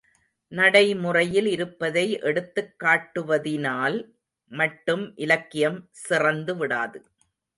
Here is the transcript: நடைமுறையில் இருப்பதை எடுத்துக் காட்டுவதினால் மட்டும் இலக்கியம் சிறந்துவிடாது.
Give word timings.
நடைமுறையில் 0.51 1.45
இருப்பதை 1.45 2.19
எடுத்துக் 2.19 2.73
காட்டுவதினால் 2.83 3.97
மட்டும் 4.51 5.15
இலக்கியம் 5.15 5.89
சிறந்துவிடாது. 6.09 6.99